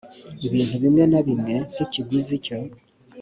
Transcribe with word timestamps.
bintu 0.51 0.75
bimwe 0.83 1.03
na 1.11 1.19
bimwe 1.27 1.55
nk 1.71 1.77
ikiguzi 1.85 2.35
cyo 2.45 2.57